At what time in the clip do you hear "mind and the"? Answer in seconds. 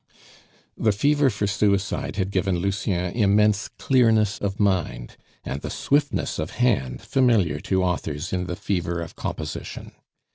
4.59-5.69